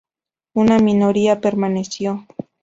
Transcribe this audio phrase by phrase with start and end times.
[0.55, 2.25] Una minoría permaneció.